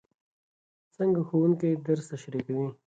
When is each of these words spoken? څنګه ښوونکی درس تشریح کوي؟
څنګه 0.95 1.21
ښوونکی 1.27 1.71
درس 1.85 2.05
تشریح 2.11 2.43
کوي؟ 2.47 2.67